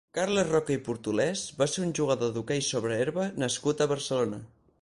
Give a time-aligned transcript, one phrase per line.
[0.17, 4.43] Carles Roca i Portolés va ser un jugador d'hoquei sobre herba nascut a Barcelona.